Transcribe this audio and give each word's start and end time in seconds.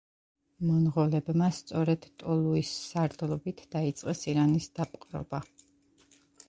მონღოლებმა 0.69 1.49
სწორედ 1.57 2.09
ტოლუის 2.23 2.73
სარდლობით 2.89 3.63
დაიწყეს 3.77 4.27
ირანის 4.35 4.71
დაპყრობა. 4.81 5.49